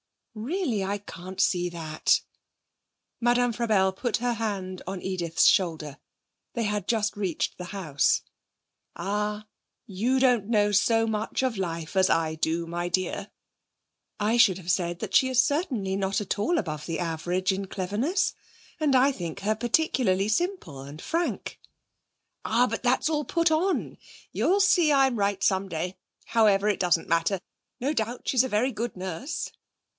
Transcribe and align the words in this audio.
'Really, 0.33 0.83
I 0.83 0.97
can't 0.99 1.39
see 1.41 1.69
that.' 1.69 2.21
Madame 3.19 3.51
Frabelle 3.53 3.91
put 3.95 4.17
her 4.17 4.33
hand 4.33 4.81
on 4.87 5.01
Edith's 5.01 5.45
shoulder. 5.45 5.97
They 6.53 6.63
had 6.63 6.87
just 6.87 7.15
reached 7.17 7.57
the 7.57 7.65
house. 7.65 8.23
'Ah, 8.95 9.45
you 9.85 10.19
don't 10.19 10.45
know 10.47 10.71
so 10.71 11.05
much 11.05 11.43
of 11.43 11.57
life 11.57 11.95
as 11.97 12.09
I 12.09 12.33
do, 12.35 12.65
my 12.65 12.87
dear.' 12.87 13.29
'I 14.21 14.37
should 14.37 14.57
have 14.57 14.71
said 14.71 15.13
she 15.13 15.27
is 15.29 15.43
certainly 15.43 15.97
not 15.97 16.19
at 16.21 16.39
all 16.39 16.57
above 16.57 16.85
the 16.85 16.97
average 16.97 17.51
in 17.51 17.67
cleverness, 17.67 18.33
and 18.79 18.95
I 18.95 19.11
think 19.11 19.41
her 19.41 19.53
particularly 19.53 20.29
simple 20.29 20.79
and 20.81 20.99
frank.' 21.01 21.59
'Ah, 22.45 22.65
but 22.67 22.83
that's 22.83 23.09
all 23.09 23.25
put 23.25 23.51
on. 23.51 23.97
You'll 24.31 24.61
see 24.61 24.93
I'm 24.93 25.19
right 25.19 25.43
some 25.43 25.67
day. 25.69 25.97
However, 26.27 26.69
it 26.69 26.79
doesn't 26.79 27.09
matter. 27.09 27.39
No 27.81 27.93
doubt 27.93 28.29
she's 28.29 28.45
a 28.45 28.49
very 28.49 28.71
good 28.71 28.95
nurse.' 28.95 29.51